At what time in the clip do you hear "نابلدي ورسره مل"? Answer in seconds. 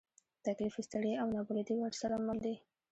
1.35-2.37